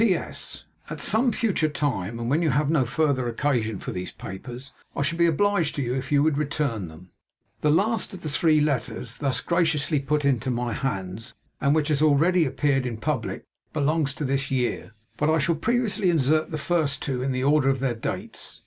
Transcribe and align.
'P.S. 0.03 0.63
At 0.89 0.99
some 0.99 1.31
future 1.31 1.69
time, 1.69 2.17
and 2.19 2.27
when 2.27 2.41
you 2.41 2.49
have 2.49 2.71
no 2.71 2.85
further 2.85 3.27
occasion 3.27 3.77
for 3.77 3.91
these 3.91 4.11
papers, 4.11 4.71
I 4.95 5.03
shall 5.03 5.19
be 5.19 5.27
obliged 5.27 5.75
to 5.75 5.83
you 5.83 5.93
if 5.93 6.11
you 6.11 6.23
would 6.23 6.39
return 6.39 6.87
them.' 6.87 7.11
The 7.59 7.69
last 7.69 8.11
of 8.11 8.23
the 8.23 8.27
three 8.29 8.59
letters 8.61 9.17
thus 9.17 9.41
graciously 9.41 9.99
put 9.99 10.25
into 10.25 10.49
my 10.49 10.73
hands, 10.73 11.35
and 11.61 11.75
which 11.75 11.89
has 11.89 12.01
already 12.01 12.45
appeared 12.47 12.87
in 12.87 12.97
publick, 12.97 13.43
belongs 13.73 14.15
to 14.15 14.25
this 14.25 14.49
year; 14.49 14.93
but 15.17 15.29
I 15.29 15.37
shall 15.37 15.53
previously 15.53 16.09
insert 16.09 16.49
the 16.49 16.57
first 16.57 17.03
two 17.03 17.21
in 17.21 17.31
the 17.31 17.43
order 17.43 17.69
of 17.69 17.77
their 17.77 17.93
dates. 17.93 18.59